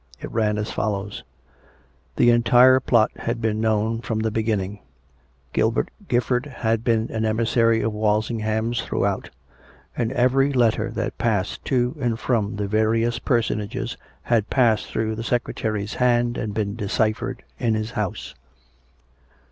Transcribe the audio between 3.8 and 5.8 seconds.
from the beginning. COME RACK! COME ROPE!